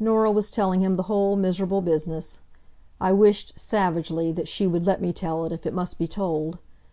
[0.00, 2.40] Norah was telling him the whole miserable business.
[3.00, 6.58] I wished, savagely, that she would let me tell it, if it must be told.